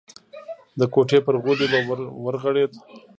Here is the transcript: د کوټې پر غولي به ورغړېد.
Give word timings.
د 0.79 0.81
کوټې 0.93 1.19
پر 1.25 1.35
غولي 1.43 1.67
به 1.71 1.79
ورغړېد. 2.23 2.71